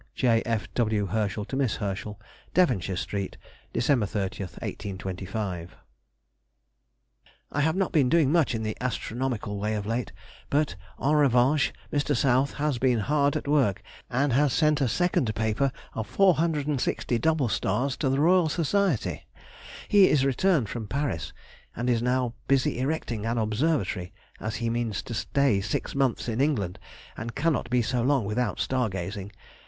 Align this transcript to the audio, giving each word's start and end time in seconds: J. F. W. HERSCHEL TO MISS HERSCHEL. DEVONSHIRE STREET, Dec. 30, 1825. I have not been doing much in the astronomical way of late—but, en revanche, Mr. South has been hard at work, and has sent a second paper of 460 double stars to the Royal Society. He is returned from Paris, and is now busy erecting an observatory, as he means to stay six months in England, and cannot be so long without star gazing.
J. 0.15 0.41
F. 0.47 0.67
W. 0.73 1.05
HERSCHEL 1.05 1.45
TO 1.45 1.55
MISS 1.55 1.75
HERSCHEL. 1.75 2.19
DEVONSHIRE 2.55 2.95
STREET, 2.95 3.37
Dec. 3.71 3.83
30, 4.09 4.41
1825. 4.45 5.75
I 7.51 7.61
have 7.61 7.75
not 7.75 7.91
been 7.91 8.09
doing 8.09 8.31
much 8.31 8.55
in 8.55 8.63
the 8.63 8.75
astronomical 8.81 9.59
way 9.59 9.75
of 9.75 9.85
late—but, 9.85 10.75
en 10.99 11.13
revanche, 11.13 11.71
Mr. 11.93 12.17
South 12.17 12.53
has 12.55 12.79
been 12.79 12.97
hard 13.01 13.35
at 13.37 13.47
work, 13.47 13.83
and 14.09 14.33
has 14.33 14.53
sent 14.53 14.81
a 14.81 14.87
second 14.87 15.35
paper 15.35 15.71
of 15.93 16.07
460 16.07 17.19
double 17.19 17.47
stars 17.47 17.95
to 17.97 18.09
the 18.09 18.19
Royal 18.19 18.49
Society. 18.49 19.27
He 19.87 20.09
is 20.09 20.25
returned 20.25 20.67
from 20.67 20.87
Paris, 20.87 21.31
and 21.75 21.87
is 21.87 22.01
now 22.01 22.33
busy 22.47 22.79
erecting 22.79 23.27
an 23.27 23.37
observatory, 23.37 24.13
as 24.39 24.55
he 24.55 24.67
means 24.71 25.03
to 25.03 25.13
stay 25.13 25.61
six 25.61 25.93
months 25.93 26.27
in 26.27 26.41
England, 26.41 26.79
and 27.15 27.35
cannot 27.35 27.69
be 27.69 27.83
so 27.83 28.01
long 28.01 28.25
without 28.25 28.59
star 28.59 28.89
gazing. 28.89 29.31